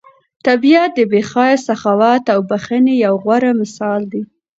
[0.47, 4.23] طبیعت د بې غایه سخاوت او بښنې یو غوره مثال دی.